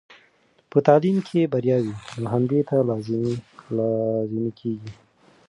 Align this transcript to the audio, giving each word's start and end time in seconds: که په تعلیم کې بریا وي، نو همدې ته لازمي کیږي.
که 0.59 0.63
په 0.71 0.79
تعلیم 0.87 1.17
کې 1.27 1.51
بریا 1.53 1.77
وي، 1.83 1.93
نو 2.21 2.25
همدې 2.33 2.59
ته 2.69 2.75
لازمي 2.89 4.49
کیږي. 4.59 4.91